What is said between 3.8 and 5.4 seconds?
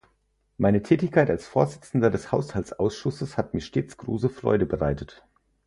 große Freude bereitet.